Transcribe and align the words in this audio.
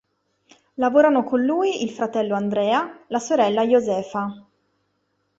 Lavorano 0.77 1.23
con 1.23 1.45
lui 1.45 1.83
il 1.83 1.91
fratello 1.91 2.33
Andrea, 2.33 3.03
la 3.09 3.19
sorella 3.19 3.63
Josefa. 3.67 4.47